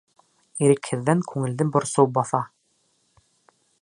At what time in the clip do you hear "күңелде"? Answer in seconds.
1.33-1.67